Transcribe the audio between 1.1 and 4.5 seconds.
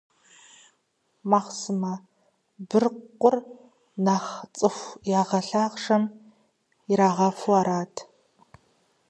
Махъсымэ быркъур нэхъ